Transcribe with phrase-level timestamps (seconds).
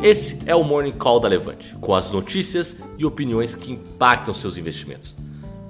[0.00, 4.56] Esse é o Morning Call da Levante, com as notícias e opiniões que impactam seus
[4.56, 5.16] investimentos.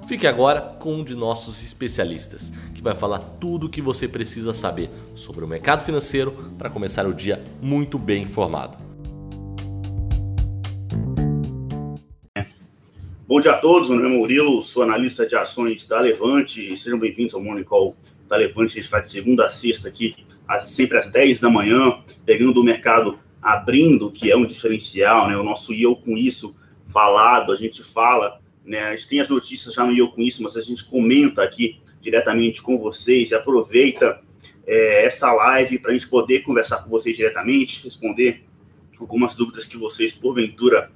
[0.07, 4.53] Fique agora com um de nossos especialistas, que vai falar tudo o que você precisa
[4.53, 8.77] saber sobre o mercado financeiro para começar o dia muito bem informado.
[13.27, 16.77] Bom dia a todos, meu nome é Murilo, sou analista de ações da Levante.
[16.77, 17.95] Sejam bem-vindos ao Morning Call
[18.27, 18.77] da Levante.
[18.77, 20.15] A gente faz de segunda a sexta aqui,
[20.61, 25.37] sempre às 10 da manhã, pegando o mercado abrindo, que é um diferencial, né?
[25.37, 26.55] O nosso eu com isso
[26.87, 28.81] falado, a gente fala, né?
[28.83, 31.79] A gente tem as notícias já no eu com isso, mas a gente comenta aqui
[32.01, 34.21] diretamente com vocês aproveita
[34.65, 38.43] é, essa live para a gente poder conversar com vocês diretamente, responder
[38.99, 40.91] algumas dúvidas que vocês, porventura,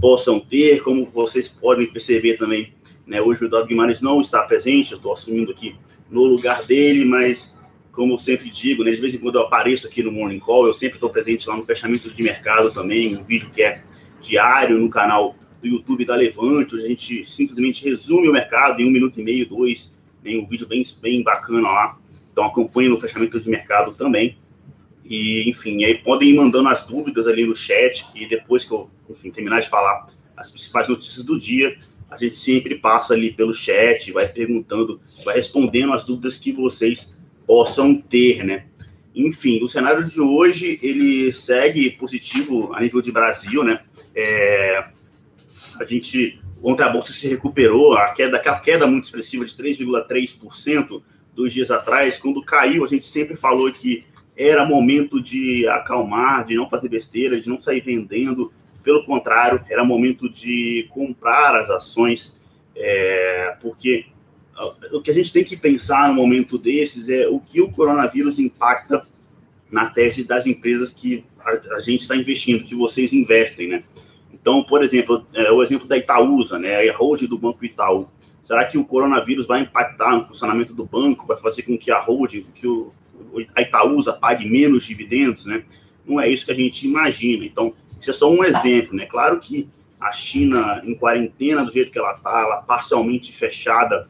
[0.00, 0.82] possam ter.
[0.82, 2.72] Como vocês podem perceber também,
[3.06, 3.20] né?
[3.20, 5.76] Hoje o Eduardo Guimarães não está presente, eu estou assumindo aqui
[6.10, 7.54] no lugar dele, mas
[7.98, 10.68] como eu sempre digo, né, de vez em quando eu apareço aqui no Morning Call,
[10.68, 13.82] eu sempre estou presente lá no fechamento de mercado também, um vídeo que é
[14.22, 18.86] diário no canal do YouTube da Levante, onde a gente simplesmente resume o mercado em
[18.86, 21.98] um minuto e meio, dois, tem um vídeo bem, bem bacana lá.
[22.30, 24.38] Então acompanhe no fechamento de mercado também.
[25.04, 28.88] E, enfim, aí podem ir mandando as dúvidas ali no chat, que depois que eu
[29.10, 31.76] enfim, terminar de falar as principais notícias do dia,
[32.08, 37.17] a gente sempre passa ali pelo chat, vai perguntando, vai respondendo as dúvidas que vocês
[37.48, 38.66] possam ter, né?
[39.14, 43.80] Enfim, o cenário de hoje ele segue positivo a nível de Brasil, né?
[44.14, 44.84] É,
[45.80, 51.02] a gente ontem a bolsa se recuperou, a queda, aquela queda muito expressiva de 3,3%
[51.34, 54.04] dois dias atrás, quando caiu, a gente sempre falou que
[54.36, 58.52] era momento de acalmar, de não fazer besteira, de não sair vendendo.
[58.82, 62.36] Pelo contrário, era momento de comprar as ações,
[62.76, 64.06] é, porque
[64.92, 68.38] o que a gente tem que pensar no momento desses é o que o coronavírus
[68.38, 69.06] impacta
[69.70, 73.84] na tese das empresas que a, a gente está investindo, que vocês investem, né?
[74.32, 76.88] Então, por exemplo, é, o exemplo da Itaúsa, né?
[76.88, 78.08] A hold do Banco Itaú.
[78.42, 82.00] Será que o coronavírus vai impactar no funcionamento do banco, vai fazer com que a
[82.00, 82.92] hold, que o,
[83.54, 85.64] a Itaúsa pague menos dividendos, né?
[86.06, 87.44] Não é isso que a gente imagina.
[87.44, 89.06] Então, isso é só um exemplo, né?
[89.06, 89.68] Claro que
[90.00, 94.08] a China em quarentena do jeito que ela está, ela parcialmente fechada,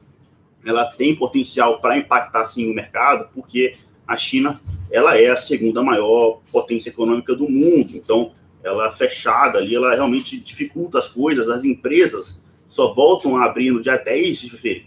[0.64, 3.74] ela tem potencial para impactar sim o mercado, porque
[4.06, 4.60] a China
[4.90, 7.90] ela é a segunda maior potência econômica do mundo.
[7.94, 8.32] Então,
[8.62, 11.48] ela fechada ali, ela realmente dificulta as coisas.
[11.48, 14.40] As empresas só voltam a abrir no dia 10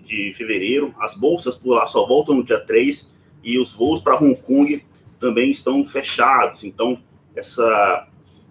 [0.04, 3.10] de fevereiro, as bolsas por lá só voltam no dia 3
[3.44, 4.84] e os voos para Hong Kong
[5.20, 6.64] também estão fechados.
[6.64, 7.02] Então,
[7.36, 8.08] essa,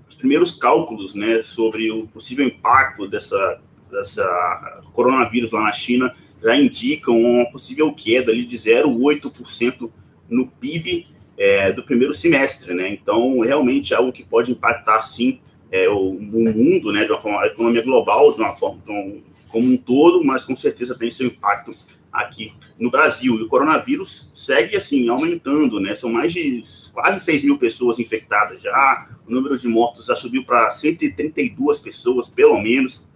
[0.09, 3.61] os primeiros cálculos né, sobre o possível impacto dessa,
[3.91, 9.91] dessa coronavírus lá na China já indicam uma possível queda ali de 0,8%
[10.29, 11.07] no PIB
[11.37, 12.89] é, do primeiro semestre, né?
[12.91, 15.41] Então, realmente é algo que pode impactar, sim,
[15.73, 19.23] é, o, mundo, né, de uma forma, a economia global, de uma forma, de um,
[19.49, 21.75] como um todo, mas com certeza tem seu impacto
[22.13, 23.39] aqui no Brasil.
[23.39, 25.95] E o coronavírus segue, assim, aumentando, né?
[25.95, 30.45] São mais de quase 6 mil pessoas infectadas já, o número de mortos já subiu
[30.45, 33.09] para 132 pessoas, pelo menos,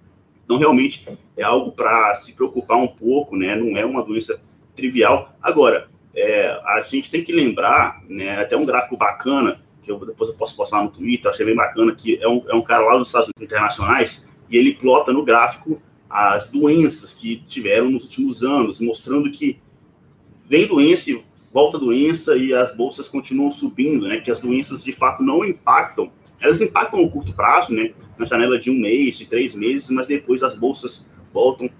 [0.45, 3.57] então, realmente, é algo para se preocupar um pouco, né?
[3.57, 4.41] Não é uma doença
[4.77, 5.35] trivial.
[5.43, 8.41] Agora, é, a gente tem que lembrar, né?
[8.41, 11.95] Até um gráfico bacana, que eu, depois eu posso postar no Twitter, achei bem bacana,
[11.95, 15.25] que é um, é um cara lá dos Estados Unidos Internacionais, e ele plota no
[15.25, 19.59] gráfico as doenças que tiveram nos últimos anos, mostrando que
[20.47, 24.21] vem doença e volta doença e as bolsas continuam subindo, né?
[24.21, 26.13] Que as doenças de fato não impactam
[26.45, 27.95] elas impactam no curto prazo, né?
[28.19, 31.71] Na janela de um mês, de três meses, mas depois as bolsas voltam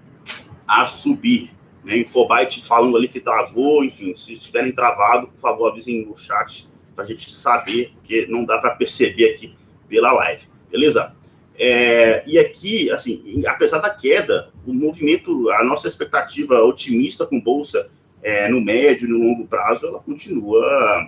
[0.67, 1.51] a subir.
[1.83, 1.99] Né?
[1.99, 7.03] Infobyte falando ali que travou, enfim, se estiverem travado, por favor, avisem no chat para
[7.03, 9.55] a gente saber, porque não dá para perceber aqui
[9.87, 11.13] pela live, beleza?
[11.57, 17.87] É, e aqui, assim, apesar da queda, o movimento, a nossa expectativa otimista com bolsa
[18.23, 21.07] é, no médio e no longo prazo, ela continua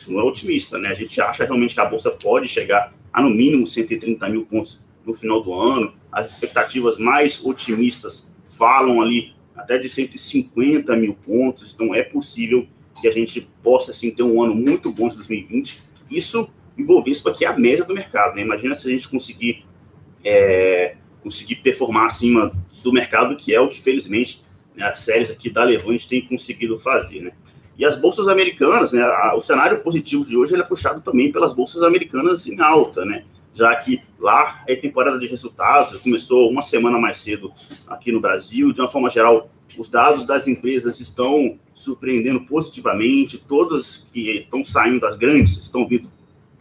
[0.00, 0.88] continua otimista, né?
[0.88, 4.80] A gente acha realmente que a Bolsa pode chegar a no mínimo 130 mil pontos
[5.04, 5.92] no final do ano.
[6.10, 12.66] As expectativas mais otimistas falam ali até de 150 mil pontos, então é possível
[13.00, 15.82] que a gente possa assim, ter um ano muito bom de 2020.
[16.10, 16.48] Isso
[16.78, 18.42] Ibovespa que é a média do mercado, né?
[18.42, 19.64] Imagina se a gente conseguir
[20.24, 24.40] é, conseguir performar acima do mercado, que é o que felizmente
[24.74, 27.32] né, as séries aqui da Levante têm conseguido fazer, né?
[27.80, 31.54] E as bolsas americanas, né, a, o cenário positivo de hoje é puxado também pelas
[31.54, 33.24] bolsas americanas em alta, né?
[33.54, 37.50] Já que lá é temporada de resultados, começou uma semana mais cedo
[37.88, 38.70] aqui no Brasil.
[38.70, 45.00] De uma forma geral, os dados das empresas estão surpreendendo positivamente, todas que estão saindo
[45.00, 46.10] das grandes estão vindo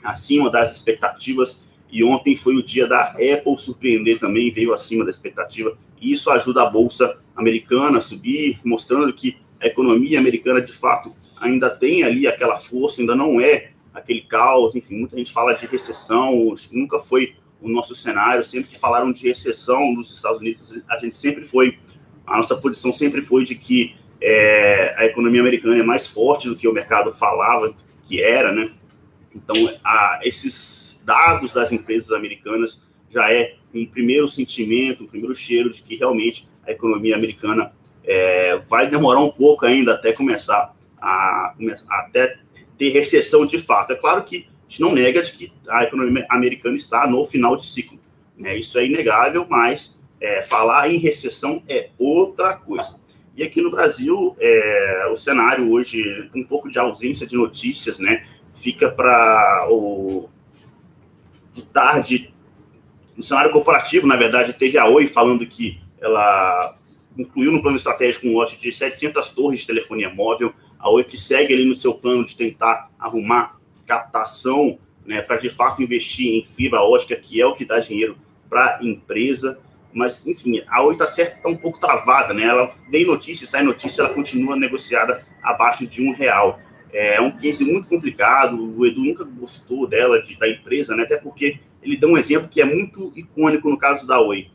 [0.02, 1.62] acima das expectativas.
[1.92, 5.78] E ontem foi o dia da Apple surpreender também, veio acima da expectativa.
[6.00, 11.16] E isso ajuda a bolsa americana a subir, mostrando que a economia americana de fato
[11.40, 14.76] ainda tem ali aquela força, ainda não é aquele caos.
[14.76, 18.44] Enfim, muita gente fala de recessão, nunca foi o nosso cenário.
[18.44, 21.78] Sempre que falaram de recessão nos Estados Unidos, a gente sempre foi,
[22.26, 26.56] a nossa posição sempre foi de que é, a economia americana é mais forte do
[26.56, 27.74] que o mercado falava
[28.06, 28.72] que era, né?
[29.34, 35.72] Então, a, esses dados das empresas americanas já é um primeiro sentimento, um primeiro cheiro
[35.72, 37.72] de que realmente a economia americana
[38.10, 41.54] é, vai demorar um pouco ainda até começar a,
[41.88, 42.40] até
[42.76, 43.94] ter recessão de fato.
[43.94, 47.56] É claro que a gente não nega de que a economia americana está no final
[47.56, 48.00] de ciclo,
[48.36, 48.58] né?
[48.58, 53.00] Isso é inegável, mas é, falar em recessão é outra coisa.
[53.36, 58.26] E aqui no Brasil, é, o cenário hoje, um pouco de ausência de notícias, né?
[58.56, 60.28] Fica para o
[61.54, 62.34] de tarde,
[63.16, 66.79] no cenário corporativo, na verdade, teve a Oi falando que ela
[67.18, 71.18] incluiu no plano estratégico um lote de 700 torres de telefonia móvel, a Oi que
[71.18, 76.46] segue ali no seu plano de tentar arrumar captação, né, para de fato investir em
[76.46, 78.18] fibra ótica, que é o que dá dinheiro
[78.50, 79.60] para a empresa
[79.94, 82.44] mas enfim, a Oi está tá um pouco travada, né?
[82.44, 86.60] Ela vem notícia, sai notícia, ela continua negociada abaixo de um real.
[86.92, 88.78] É um case muito complicado.
[88.78, 91.04] O Edu nunca gostou dela, de, da empresa, né?
[91.04, 94.50] Até porque ele dá um exemplo que é muito icônico no caso da Oi.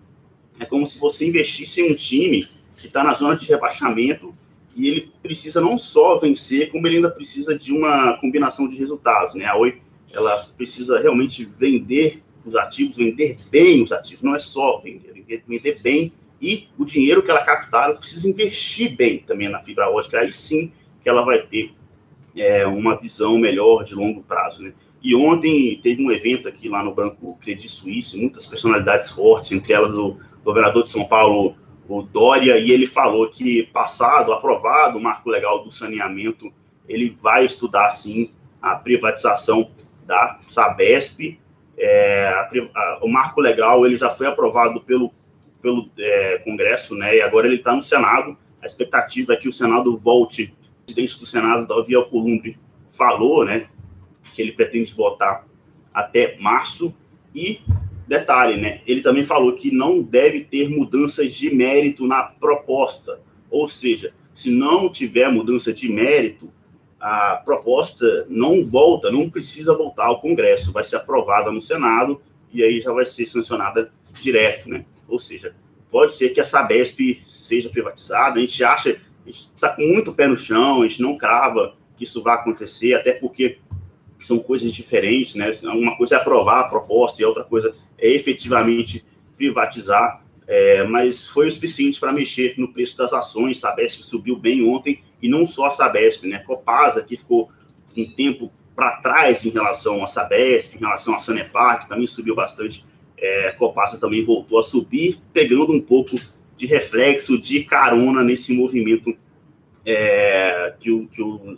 [0.58, 4.34] É como se você investisse em um time que está na zona de rebaixamento
[4.76, 9.34] e ele precisa não só vencer, como ele ainda precisa de uma combinação de resultados,
[9.34, 9.46] né?
[9.46, 9.80] A Oi
[10.12, 15.80] ela precisa realmente vender os ativos, vender bem os ativos, não é só vender, vender
[15.80, 20.20] bem e o dinheiro que ela captar, ela precisa investir bem também na fibra ótica,
[20.20, 20.70] aí sim
[21.02, 21.72] que ela vai ter
[22.36, 24.72] é, uma visão melhor de longo prazo, né?
[25.02, 29.72] E ontem teve um evento aqui lá no Banco Credit Suisse, muitas personalidades fortes, entre
[29.72, 31.56] elas o governador de São Paulo,
[31.88, 36.52] o Dória, e ele falou que passado, aprovado o marco legal do saneamento,
[36.88, 39.70] ele vai estudar sim a privatização
[40.06, 41.38] da Sabesp
[41.76, 45.12] é, a, a, o marco legal ele já foi aprovado pelo,
[45.60, 47.16] pelo é, Congresso, né?
[47.16, 48.36] E agora ele está no Senado.
[48.62, 50.54] A expectativa é que o Senado volte.
[50.82, 52.58] O presidente do Senado, Davi Alcolumbre,
[52.90, 53.66] falou, né?
[54.34, 55.46] Que ele pretende votar
[55.92, 56.94] até março.
[57.34, 57.60] E
[58.06, 58.80] detalhe, né?
[58.86, 63.20] Ele também falou que não deve ter mudanças de mérito na proposta.
[63.50, 66.50] Ou seja, se não tiver mudança de mérito,
[67.00, 72.20] a proposta não volta, não precisa voltar ao Congresso, vai ser aprovada no Senado
[72.52, 74.84] e aí já vai ser sancionada direto, né?
[75.06, 75.54] Ou seja,
[75.90, 80.14] pode ser que a Sabesp seja privatizada, a gente acha, a gente está com muito
[80.14, 83.58] pé no chão, a gente não crava que isso vai acontecer, até porque
[84.26, 85.52] são coisas diferentes, né?
[85.64, 89.04] Uma coisa é aprovar a proposta e outra coisa é efetivamente
[89.36, 94.66] privatizar, é, mas foi o suficiente para mexer no preço das ações, Sabesp subiu bem
[94.66, 96.38] ontem e não só a Sabesp, né?
[96.40, 97.50] Copasa, que ficou
[97.96, 102.34] um tempo para trás em relação à Sabesp, em relação à Sanepar, que também subiu
[102.34, 102.84] bastante.
[103.16, 106.16] É, Copasa também voltou a subir, pegando um pouco
[106.56, 109.16] de reflexo, de carona nesse movimento
[109.86, 111.56] é, que, o, que o,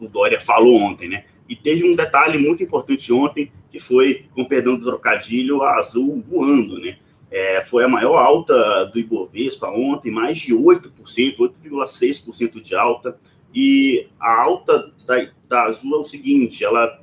[0.00, 1.24] o Dória falou ontem, né?
[1.48, 6.20] E teve um detalhe muito importante ontem, que foi, com perdão do trocadilho, a Azul
[6.20, 6.98] voando, né?
[7.30, 10.92] É, foi a maior alta do Ibovespa ontem, mais de 8%,
[11.38, 13.18] 8,6% de alta.
[13.54, 17.00] E a alta da, da Azul é o seguinte: ela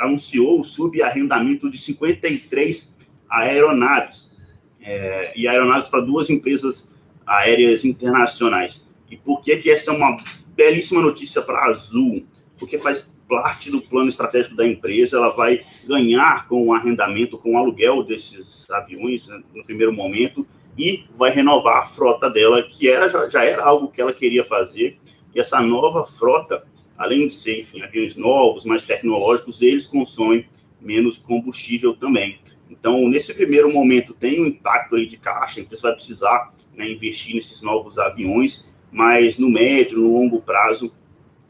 [0.00, 2.94] anunciou o subarrendamento de 53
[3.28, 4.32] aeronaves,
[4.80, 6.88] é, e aeronaves para duas empresas
[7.26, 8.82] aéreas internacionais.
[9.10, 10.16] E por que, que essa é uma
[10.54, 12.26] belíssima notícia para a Azul?
[12.58, 17.54] Porque faz parte do plano estratégico da empresa, ela vai ganhar com o arrendamento, com
[17.54, 22.88] o aluguel desses aviões né, no primeiro momento e vai renovar a frota dela, que
[22.88, 24.98] era, já, já era algo que ela queria fazer.
[25.34, 26.64] E essa nova frota,
[26.96, 30.46] além de ser, enfim, aviões novos, mais tecnológicos, eles consomem
[30.80, 32.38] menos combustível também.
[32.70, 36.88] Então, nesse primeiro momento, tem um impacto aí de caixa, a empresa vai precisar né,
[36.88, 40.92] investir nesses novos aviões, mas no médio, no longo prazo,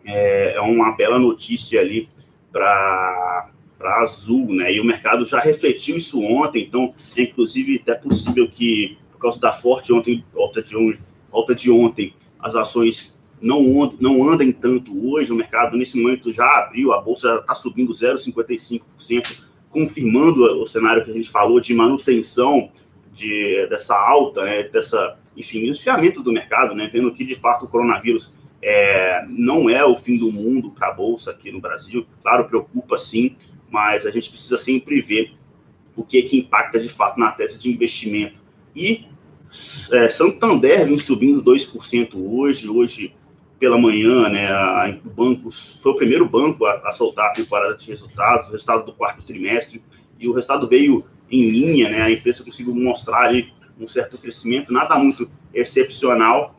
[0.08, 2.08] é, é uma bela notícia ali
[2.50, 4.72] para para Azul, né?
[4.72, 9.40] E o mercado já refletiu isso ontem, então é inclusive até possível que por causa
[9.40, 11.00] da forte ontem, alta de, ontem,
[11.30, 16.46] alta de ontem, as ações não, não andem tanto hoje, o mercado nesse momento já
[16.58, 22.70] abriu, a bolsa está subindo 0,55%, confirmando o cenário que a gente falou de manutenção
[23.12, 27.68] de, dessa alta, né, dessa, enfim, esfriamento do mercado, né, vendo que de fato o
[27.68, 32.06] coronavírus é, não é o fim do mundo para a Bolsa aqui no Brasil.
[32.22, 33.36] Claro, preocupa sim,
[33.70, 35.32] mas a gente precisa sempre ver
[35.94, 38.40] o que, que impacta de fato na tese de investimento.
[38.74, 39.06] E
[39.92, 43.14] é, Santander vem subindo 2% hoje, hoje
[43.58, 47.76] pela manhã, né, a, o banco foi o primeiro banco a, a, soltar a temporada
[47.76, 49.82] de resultados, o resultado do quarto trimestre,
[50.18, 54.72] e o resultado veio em linha, né, a empresa conseguiu mostrar ali um certo crescimento,
[54.72, 56.54] nada muito excepcional,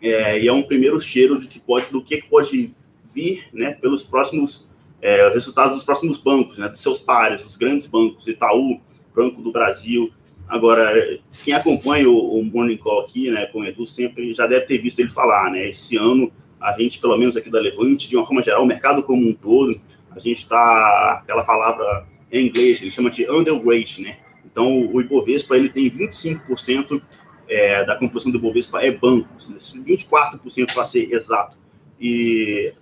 [0.00, 2.74] é, e é um primeiro cheiro de que pode, do que pode
[3.14, 4.66] vir, né, pelos próximos
[5.00, 8.80] é, resultados dos próximos bancos, né, dos seus pares, os grandes bancos, Itaú,
[9.14, 10.12] Banco do Brasil,
[10.48, 14.66] Agora, quem acompanha o, o Morning Call aqui, né, com o Edu, sempre já deve
[14.66, 15.70] ter visto ele falar, né?
[15.70, 19.02] Esse ano, a gente, pelo menos aqui da Levante, de uma forma geral, o mercado
[19.02, 24.18] como um todo, a gente está, aquela palavra em inglês, ele chama de underweight, né?
[24.44, 27.02] Então, o Ibovespa, ele tem 25%
[27.48, 29.56] é, da composição do Ibovespa é bancos, né?
[29.58, 31.56] 24% para ser exato.
[32.00, 32.72] E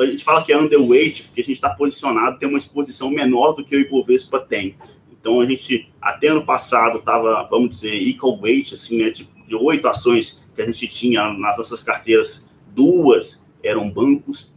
[0.00, 3.52] a gente fala que é underweight porque a gente está posicionado, tem uma exposição menor
[3.52, 4.76] do que o Ibovespa tem.
[5.10, 9.54] Então a gente até ano passado estava, vamos dizer, equal weight, assim, né, de, de
[9.54, 14.52] oito ações que a gente tinha nas nossas carteiras, duas eram bancos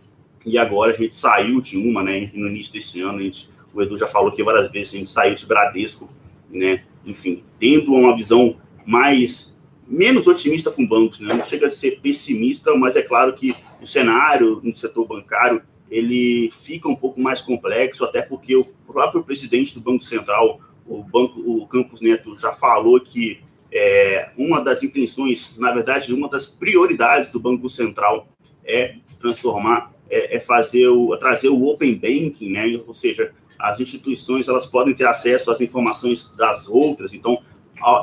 [0.45, 3.81] e agora a gente saiu de uma, né, no início desse ano, a gente, o
[3.81, 6.09] Edu já falou que várias vezes a gente saiu de Bradesco,
[6.49, 9.54] né, enfim, tendo uma visão mais
[9.87, 11.33] menos otimista com bancos, né?
[11.33, 16.51] Não chega a ser pessimista, mas é claro que o cenário no setor bancário ele
[16.51, 21.39] fica um pouco mais complexo, até porque o próprio presidente do Banco Central, o banco,
[21.39, 23.39] o Campos Neto, já falou que
[23.71, 28.27] é, uma das intenções, na verdade, uma das prioridades do Banco Central
[28.63, 32.81] é transformar, é, é fazer o, trazer o open banking, né?
[32.87, 37.54] Ou seja, as instituições elas podem ter acesso às informações das outras, então é,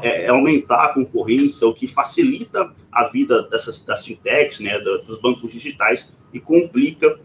[0.03, 5.53] é aumentar a concorrência, o que facilita a vida dessas das fintechs, né, dos bancos
[5.53, 7.19] digitais e complica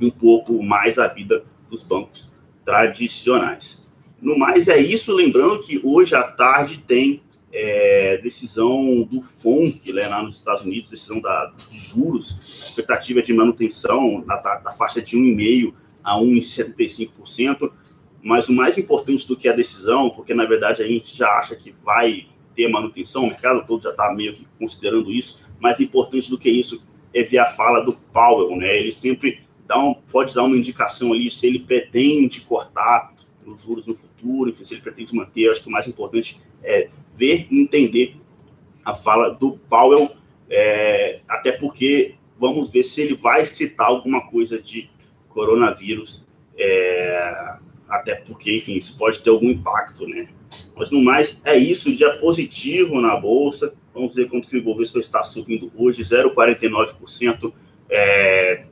[0.00, 2.28] um pouco mais a vida dos bancos
[2.64, 3.82] tradicionais.
[4.20, 5.12] No mais, é isso.
[5.12, 7.22] Lembrando que hoje à tarde tem
[7.52, 13.20] é, decisão do FONC, né, lá nos Estados Unidos, decisão da, de juros, a expectativa
[13.20, 17.72] é de manutenção na, da faixa de 1,5% a 1,75%.
[18.24, 21.54] Mas o mais importante do que a decisão, porque na verdade a gente já acha
[21.54, 22.26] que vai
[22.56, 26.48] ter manutenção, o mercado todo já está meio que considerando isso, mais importante do que
[26.48, 28.78] isso é ver a fala do Powell, né?
[28.78, 33.12] Ele sempre dá um, pode dar uma indicação ali se ele pretende cortar
[33.44, 35.50] os juros no futuro, enfim, se ele pretende manter.
[35.50, 38.16] Acho que o mais importante é ver e entender
[38.82, 40.10] a fala do Powell,
[40.48, 44.88] é, até porque vamos ver se ele vai citar alguma coisa de
[45.28, 46.24] coronavírus,
[46.56, 47.56] é,
[47.96, 50.28] até porque, enfim, isso pode ter algum impacto, né?
[50.76, 53.72] Mas no mais, é isso, dia positivo na Bolsa.
[53.94, 57.52] Vamos ver quanto que o Ibovespa está subindo hoje, 0,49%.
[57.88, 58.64] É,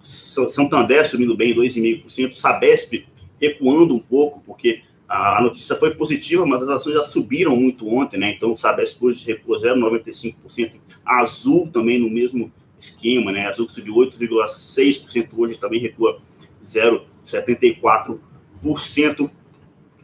[0.00, 3.06] Santander subindo bem 2,5%, Sabesp
[3.40, 8.18] recuando um pouco, porque a notícia foi positiva, mas as ações já subiram muito ontem,
[8.18, 8.32] né?
[8.32, 10.72] Então Sabesp hoje recua 0,95%,
[11.04, 13.46] a Azul também no mesmo esquema, né?
[13.46, 16.20] Azul subiu 8,6%, hoje também recua
[16.64, 18.18] 0,74%.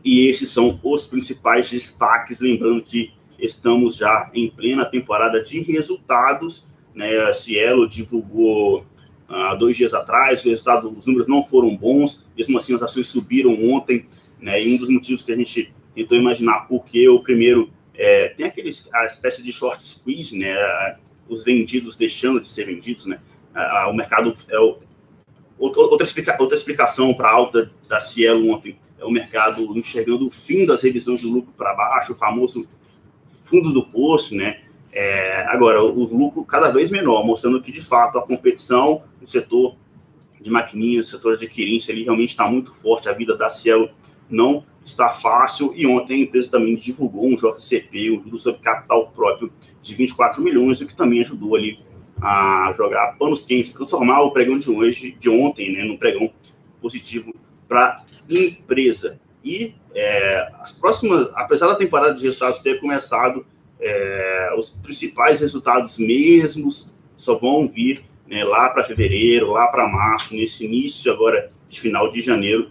[0.05, 6.67] E esses são os principais destaques, lembrando que estamos já em plena temporada de resultados,
[6.95, 7.17] né?
[7.25, 8.85] A Cielo divulgou
[9.29, 13.09] há dois dias atrás, o resultado, os números não foram bons, mesmo assim as ações
[13.09, 14.07] subiram ontem,
[14.39, 18.47] né, e um dos motivos que a gente tentou imaginar porque o primeiro é, tem
[18.47, 20.55] aquele, a espécie de short squeeze, né,
[21.29, 23.19] os vendidos deixando de ser vendidos, né,
[23.89, 24.79] o mercado, é o,
[25.69, 30.31] outra, explica, outra explicação para a alta da Cielo ontem, é o mercado enxergando o
[30.31, 32.67] fim das revisões do lucro para baixo, o famoso
[33.45, 38.19] fundo do poço, né, é, agora, o, lucro cada vez menor, mostrando que, de fato,
[38.19, 39.75] a competição no setor
[40.39, 43.09] de maquininhas, setor de adquirência, ele realmente está muito forte.
[43.09, 43.91] A vida da Cielo
[44.29, 45.73] não está fácil.
[45.75, 49.51] E ontem a empresa também divulgou um JCP, um juro sobre capital próprio
[49.83, 51.79] de 24 milhões, o que também ajudou ali
[52.23, 56.33] a jogar panos quentes, transformar o pregão de hoje, de ontem, né, num pregão
[56.81, 57.35] positivo
[57.69, 59.21] para a empresa.
[59.45, 63.45] E é, as próximas, apesar da temporada de resultados ter começado
[63.81, 70.35] é, os principais resultados mesmos só vão vir né, lá para fevereiro, lá para março,
[70.35, 72.71] nesse início agora de final de janeiro,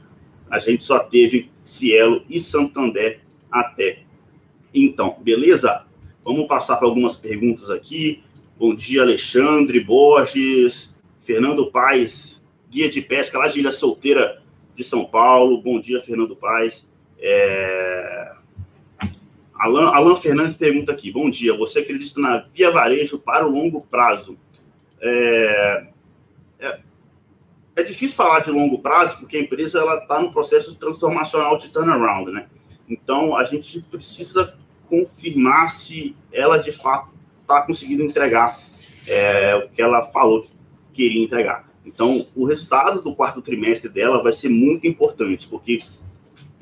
[0.50, 3.20] a gente só teve Cielo e Santander
[3.52, 4.04] até
[4.74, 5.86] então, beleza?
[6.24, 8.24] Vamos passar para algumas perguntas aqui.
[8.62, 12.40] Bom dia, Alexandre Borges, Fernando Paes,
[12.70, 14.40] guia de pesca lá de Ilha Solteira
[14.76, 15.60] de São Paulo.
[15.60, 16.88] Bom dia, Fernando Paes.
[17.18, 18.34] É...
[19.56, 23.82] Alan, Alan Fernandes pergunta aqui: Bom dia, você acredita na Via Varejo para o longo
[23.82, 24.38] prazo?
[25.02, 25.88] É,
[26.60, 26.80] é,
[27.78, 31.70] é difícil falar de longo prazo porque a empresa ela está no processo transformacional de
[31.70, 32.46] turnaround, né?
[32.88, 34.56] Então, a gente precisa
[34.88, 37.21] confirmar se ela, de fato,
[37.56, 38.58] está conseguindo entregar
[39.08, 40.50] é, o que ela falou que
[40.94, 41.70] queria entregar.
[41.86, 45.80] Então, o resultado do quarto trimestre dela vai ser muito importante, porque,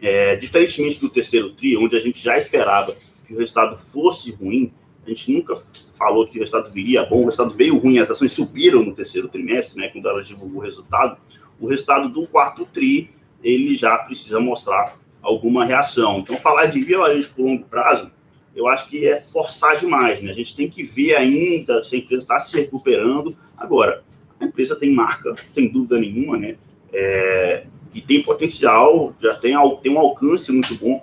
[0.01, 2.95] é, diferentemente do terceiro TRI, onde a gente já esperava
[3.27, 4.71] que o resultado fosse ruim,
[5.05, 5.55] a gente nunca
[5.97, 9.27] falou que o resultado viria bom, o resultado veio ruim, as ações subiram no terceiro
[9.27, 11.17] trimestre, né, quando ela divulgou o resultado.
[11.59, 13.09] O resultado do quarto TRI,
[13.43, 16.19] ele já precisa mostrar alguma reação.
[16.19, 18.09] Então, falar de via varejo por longo prazo,
[18.59, 20.31] eu acho que é forçar demais, né?
[20.31, 23.33] A gente tem que ver ainda se a empresa está se recuperando.
[23.57, 24.03] Agora,
[24.37, 26.57] a empresa tem marca, sem dúvida nenhuma, né?
[26.91, 27.63] É,
[27.93, 31.01] e tem potencial, já tem, tem um alcance muito bom.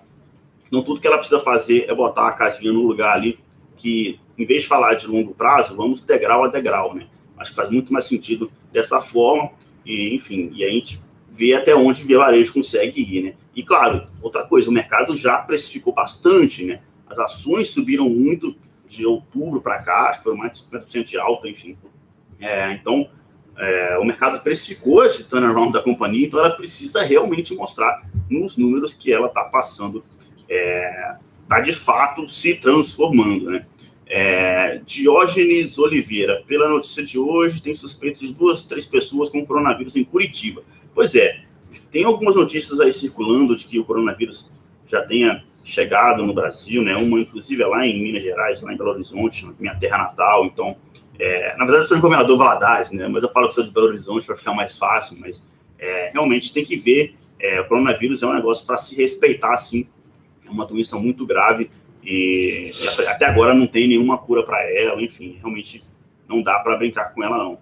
[0.66, 3.38] Então, tudo que ela precisa fazer é botar a casinha no lugar ali
[3.78, 7.06] que, em vez de falar de longo prazo, vamos degrau a degrau, né?
[7.38, 9.50] Acho que faz muito mais sentido dessa forma.
[9.84, 13.34] E, enfim, e a gente vê até onde o Varejo consegue ir, né?
[13.54, 16.82] E, claro, outra coisa, o mercado já precificou bastante, né?
[17.08, 18.56] As ações subiram muito
[18.88, 21.76] de outubro para cá, acho que foram mais de 50% de alta, enfim.
[22.40, 23.08] É, então,
[23.56, 28.92] é, o mercado precificou esse turnaround da companhia, então ela precisa realmente mostrar nos números
[28.92, 30.04] que ela está passando,
[30.42, 31.16] está é,
[31.48, 33.66] tá de fato se transformando, né?
[34.08, 39.96] É, Diógenes Oliveira, pela notícia de hoje, tem suspeito de duas, três pessoas com coronavírus
[39.96, 40.62] em Curitiba.
[40.94, 41.40] Pois é,
[41.90, 44.48] tem algumas notícias aí circulando de que o coronavírus
[44.86, 46.96] já tenha chegado no Brasil, né?
[46.96, 50.46] Uma, inclusive, é lá em Minas Gerais, lá em Belo Horizonte, minha terra natal.
[50.46, 50.76] Então,
[51.18, 53.08] é, na verdade, eu sou governador Valadares, né?
[53.08, 55.18] Mas eu falo que sou de Belo Horizonte para ficar mais fácil.
[55.20, 55.44] Mas
[55.76, 57.16] é, realmente tem que ver.
[57.38, 59.88] É, o coronavírus é um negócio para se respeitar, assim.
[60.46, 61.68] É uma doença muito grave
[62.04, 62.70] e,
[63.08, 65.02] até agora não tem nenhuma cura para ela.
[65.02, 65.82] Enfim, realmente
[66.28, 67.54] não dá para brincar com ela, não.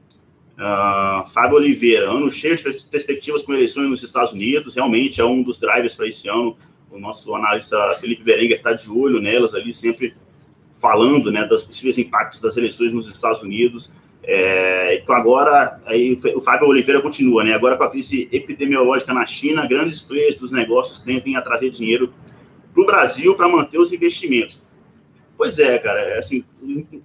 [0.55, 5.43] Uh, Fábio Oliveira, ano cheio de perspectivas com eleições nos Estados Unidos, realmente é um
[5.43, 6.57] dos drivers para esse ano.
[6.95, 10.15] O nosso analista Felipe Berenguer está de olho nelas ali, sempre
[10.79, 13.91] falando né, dos possíveis impactos das eleições nos Estados Unidos.
[14.23, 17.53] É, então agora, aí o Fábio Oliveira continua, né?
[17.53, 22.15] Agora com a crise epidemiológica na China, grandes players dos negócios tendem a trazer dinheiro
[22.73, 24.65] para o Brasil para manter os investimentos.
[25.37, 26.45] Pois é, cara, é assim,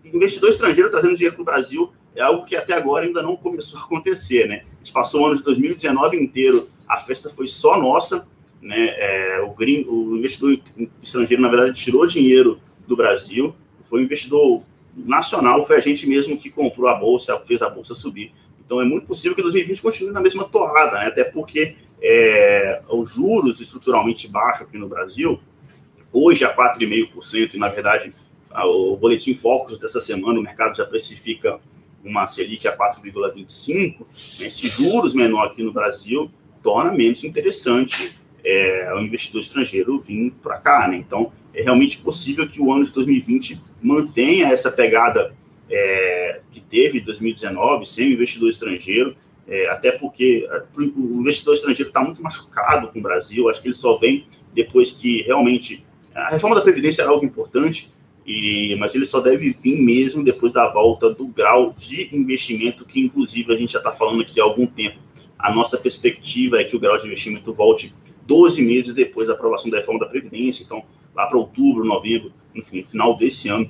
[0.05, 3.79] investidor estrangeiro trazendo dinheiro para o Brasil é algo que até agora ainda não começou
[3.79, 4.65] a acontecer, né?
[4.75, 8.27] A gente passou o ano de 2019 inteiro, a festa foi só nossa,
[8.61, 8.93] né?
[8.97, 10.59] É, o, green, o investidor
[11.01, 13.55] estrangeiro, na verdade, tirou dinheiro do Brasil,
[13.89, 14.61] foi um investidor
[14.95, 18.33] nacional, foi a gente mesmo que comprou a bolsa, fez a bolsa subir.
[18.65, 21.07] Então é muito possível que 2020 continue na mesma toada, né?
[21.07, 25.39] até porque é, os juros estruturalmente baixos aqui no Brasil,
[26.11, 28.13] hoje a 4,5%, e na verdade
[28.51, 31.59] o boletim Focus dessa semana, o mercado já precifica
[32.03, 33.99] uma Selic a 4,25%,
[34.39, 34.47] né?
[34.47, 38.11] esses juros menor aqui no Brasil torna menos interessante
[38.43, 40.97] é, o investidor estrangeiro vir para cá, né?
[40.97, 45.33] Então, é realmente possível que o ano de 2020 mantenha essa pegada
[45.69, 49.15] é, que teve em 2019, sem investidor estrangeiro,
[49.47, 53.75] é, até porque o investidor estrangeiro está muito machucado com o Brasil, acho que ele
[53.75, 57.89] só vem depois que realmente a reforma da Previdência era algo importante,
[58.25, 62.99] e, mas ele só deve vir mesmo depois da volta do grau de investimento, que
[62.99, 64.99] inclusive a gente já está falando aqui há algum tempo.
[65.37, 67.93] A nossa perspectiva é que o grau de investimento volte
[68.29, 70.63] 12 meses depois da aprovação da reforma da Previdência.
[70.63, 70.83] Então,
[71.15, 73.67] lá para outubro, novembro, enfim, final desse ano,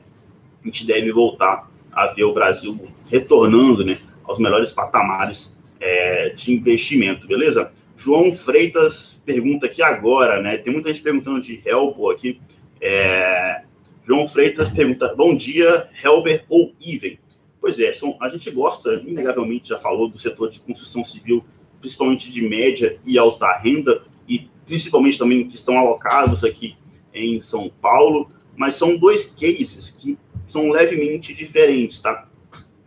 [0.61, 2.77] a gente deve voltar a ver o Brasil
[3.09, 7.71] retornando né, aos melhores patamares é, de investimento, beleza?
[7.95, 10.57] João Freitas pergunta aqui agora, né?
[10.57, 12.41] Tem muita gente perguntando de Helbo aqui.
[12.81, 13.61] É,
[14.05, 17.17] João Freitas pergunta: Bom dia, Helber ou Even?
[17.61, 21.43] Pois é, são, a gente gosta, inegavelmente, já falou do setor de construção civil,
[21.79, 26.75] principalmente de média e alta renda, e principalmente também que estão alocados aqui
[27.13, 30.17] em São Paulo, mas são dois cases que
[30.49, 32.29] são levemente diferentes, tá?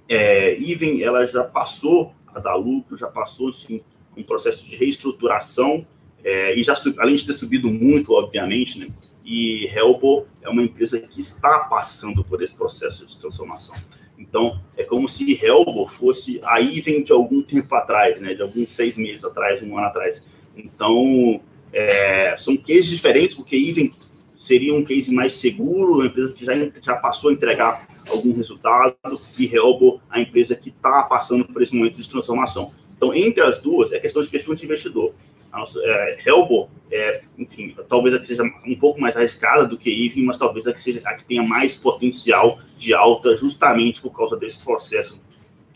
[0.09, 3.81] É, Even, ela já passou a dar lucro, já passou, assim,
[4.17, 5.87] um processo de reestruturação,
[6.25, 8.89] é, e já, além de ter subido muito, obviamente, né?
[9.25, 13.75] E Helbo é uma empresa que está passando por esse processo de transformação.
[14.19, 18.35] Então, é como se Helbo fosse a Even de algum tempo atrás, né?
[18.35, 20.23] De alguns seis meses atrás, um ano atrás.
[20.57, 21.41] Então,
[21.73, 23.93] é, são cases diferentes, porque Even
[24.37, 28.97] seria um case mais seguro, uma empresa que já, já passou a entregar algum resultado,
[29.39, 32.73] e Helbo, a empresa que está passando por esse momento de transformação.
[32.97, 35.15] Então, entre as duas, é questão de perfil de investidor.
[35.53, 39.91] Nossa, é, Helbo, é, enfim, talvez a que seja um pouco mais arriscada do que
[40.07, 44.11] Even, mas talvez a que seja a que tenha mais potencial de alta, justamente por
[44.11, 45.21] causa desse processo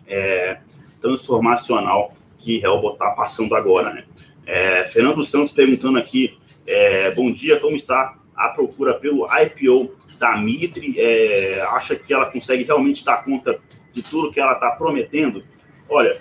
[0.07, 0.59] é,
[1.01, 4.05] transformacional que Helbo está passando agora, né?
[4.47, 10.37] É, Fernando Santos perguntando aqui É, bom dia, como está a procura pelo IPO da
[10.37, 10.95] Mitre?
[10.99, 13.61] É, acha que ela consegue realmente dar conta
[13.93, 15.45] de tudo que ela está prometendo?
[15.89, 16.21] Olha,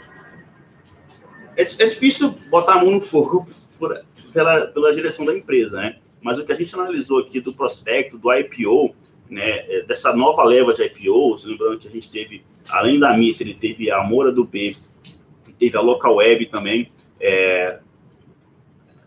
[1.58, 3.48] é, é, difícil botar a mão no fogo
[3.80, 4.00] por,
[4.32, 5.98] pela, pela direção da empresa, né?
[6.22, 8.96] Mas o que a gente analisou aqui do prospecto, do IPO,
[9.30, 13.54] né, é, dessa nova leva de IPOs, lembrando que a gente teve, além da Mitre,
[13.54, 14.76] teve a Moura do B,
[15.60, 16.92] teve a Local Web também.
[17.20, 17.80] É,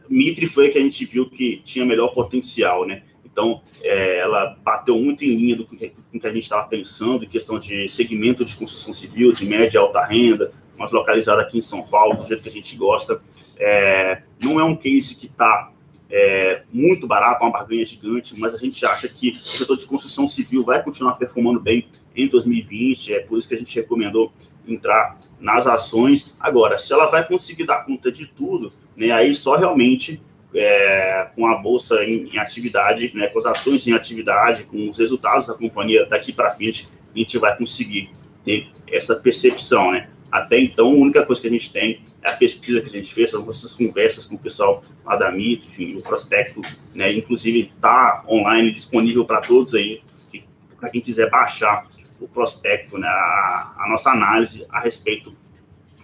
[0.08, 3.02] Mitre foi a que a gente viu que tinha melhor potencial, né?
[3.24, 7.28] Então, é, ela bateu muito em linha do que, que a gente estava pensando, em
[7.28, 11.62] questão de segmento de construção civil, de média e alta renda, mas localizada aqui em
[11.62, 13.20] São Paulo, do jeito que a gente gosta.
[13.56, 15.72] É, não é um case que está
[16.10, 20.26] é, muito barato, uma barganha gigante, mas a gente acha que o setor de construção
[20.26, 24.32] civil vai continuar performando bem em 2020, é por isso que a gente recomendou
[24.66, 26.34] entrar nas ações.
[26.38, 30.20] Agora, se ela vai conseguir dar conta de tudo, né, aí só realmente
[30.54, 34.98] é, com a bolsa em, em, atividade, né, com as ações em atividade, com os
[34.98, 38.10] resultados da companhia daqui para frente, a gente vai conseguir
[38.44, 40.08] ter essa percepção, né?
[40.30, 43.12] Até então, a única coisa que a gente tem é a pesquisa que a gente
[43.14, 46.60] fez, essas conversas com o pessoal lá da MIT, enfim, o prospecto,
[46.94, 47.12] né?
[47.12, 50.02] Inclusive, está online, disponível para todos aí,
[50.78, 51.86] para quem quiser baixar
[52.20, 53.08] o prospecto, né?
[53.08, 55.36] A, a, nossa análise a respeito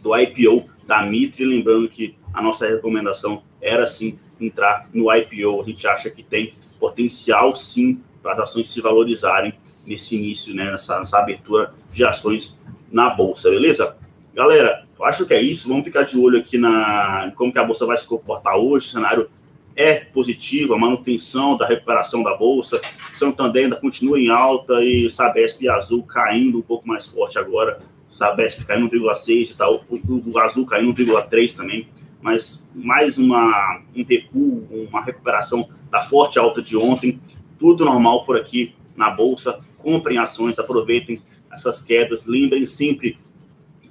[0.02, 5.62] do IPO da Mitre, lembrando que a nossa recomendação era sim entrar no IPO.
[5.62, 9.54] A gente acha que tem potencial sim para as ações se valorizarem
[9.86, 10.70] nesse início, né?
[10.70, 12.58] Nessa, nessa abertura de ações
[12.90, 13.96] na bolsa, beleza?
[14.34, 15.68] Galera, eu acho que é isso.
[15.68, 18.90] Vamos ficar de olho aqui na como que a bolsa vai se comportar hoje.
[18.90, 19.28] Cenário
[19.76, 22.80] é positivo, a manutenção da recuperação da bolsa.
[23.16, 27.80] Santander ainda continua em alta e Sabesp e Azul caindo um pouco mais forte agora.
[28.10, 31.88] Sabesp caindo 1,6 e tal, o, o Azul caindo 1,3 também.
[32.20, 37.20] Mas mais uma, um recuo, uma recuperação da forte alta de ontem.
[37.58, 39.58] Tudo normal por aqui na bolsa.
[39.78, 41.20] Comprem ações, aproveitem
[41.52, 42.24] essas quedas.
[42.24, 43.18] Lembrem sempre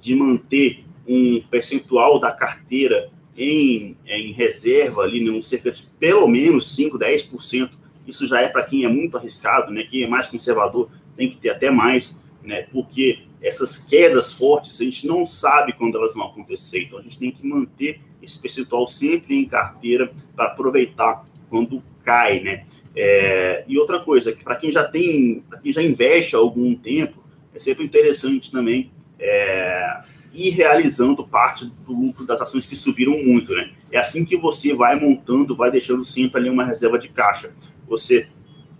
[0.00, 6.26] de manter um percentual da carteira em, em reserva ali, né, um cerca de pelo
[6.28, 7.70] menos 5, 10%.
[8.06, 9.84] Isso já é para quem é muito arriscado, né?
[9.84, 12.66] Quem é mais conservador tem que ter até mais, né?
[12.70, 16.82] Porque essas quedas fortes a gente não sabe quando elas vão acontecer.
[16.82, 22.40] Então a gente tem que manter esse percentual sempre em carteira para aproveitar quando cai,
[22.40, 22.66] né?
[22.94, 26.74] É, e outra coisa, que para quem já tem, para quem já investe há algum
[26.74, 30.00] tempo, é sempre interessante também é,
[30.34, 33.70] ir realizando parte do lucro das ações que subiram muito, né?
[33.90, 37.54] É assim que você vai montando, vai deixando sempre ali uma reserva de caixa.
[37.88, 38.26] Você,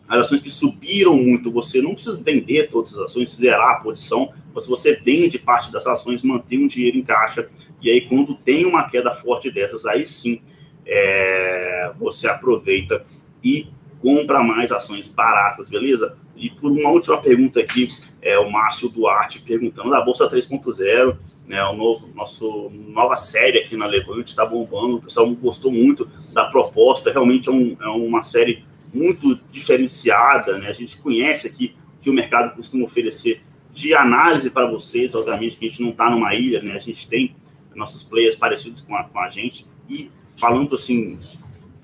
[0.09, 4.33] as ações que subiram muito, você não precisa vender todas as ações, zerar a posição,
[4.53, 7.49] mas você vende parte das ações, mantém um dinheiro em caixa,
[7.81, 10.41] e aí quando tem uma queda forte dessas, aí sim
[10.87, 13.05] é, você aproveita
[13.43, 13.67] e
[14.01, 16.17] compra mais ações baratas, beleza?
[16.37, 17.89] E por uma última pergunta aqui,
[18.25, 23.77] é o Márcio Duarte perguntando da Bolsa 3.0, né, o novo, nosso nova série aqui
[23.77, 28.25] na Levante, está bombando, o pessoal gostou muito da proposta, realmente é, um, é uma
[28.25, 34.49] série muito diferenciada, né, a gente conhece aqui que o mercado costuma oferecer de análise
[34.49, 37.37] para vocês, obviamente que a gente não está numa ilha, né, a gente tem
[37.75, 41.19] nossos players parecidos com a, com a gente, e falando assim,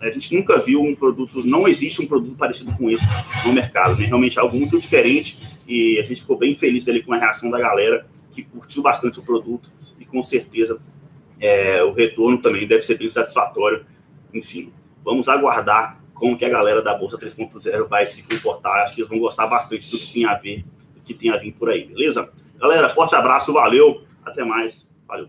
[0.00, 3.04] a gente nunca viu um produto, não existe um produto parecido com esse
[3.44, 4.06] no mercado, né?
[4.06, 7.50] Realmente é algo muito diferente e a gente ficou bem feliz ali com a reação
[7.50, 10.80] da galera que curtiu bastante o produto e com certeza
[11.38, 13.84] é, o retorno também deve ser bem satisfatório.
[14.32, 14.72] Enfim,
[15.04, 18.82] vamos aguardar como que a galera da Bolsa 3.0 vai se comportar.
[18.82, 21.36] Acho que eles vão gostar bastante do que tem a ver, do que tem a
[21.36, 22.30] vir por aí, beleza?
[22.58, 25.28] Galera, forte abraço, valeu, até mais, valeu.